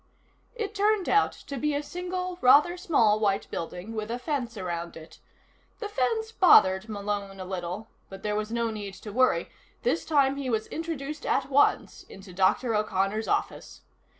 It 0.55 0.73
turned 0.73 1.07
out 1.07 1.31
to 1.31 1.57
be 1.57 1.75
a 1.75 1.83
single, 1.83 2.39
rather 2.41 2.75
small 2.75 3.19
white 3.19 3.47
building 3.51 3.93
with 3.93 4.09
a 4.09 4.17
fence 4.17 4.57
around 4.57 4.97
it. 4.97 5.19
The 5.77 5.87
fence 5.89 6.31
bothered 6.31 6.89
Malone 6.89 7.39
a 7.39 7.45
little, 7.45 7.87
but 8.09 8.23
there 8.23 8.35
was 8.35 8.51
no 8.51 8.71
need 8.71 8.95
to 8.95 9.13
worry; 9.13 9.51
this 9.83 10.03
time 10.03 10.37
he 10.37 10.49
was 10.49 10.65
introduced 10.69 11.23
at 11.23 11.51
once 11.51 12.01
into 12.01 12.33
Dr. 12.33 12.73
O'Connor's 12.73 13.27
office. 13.27 13.81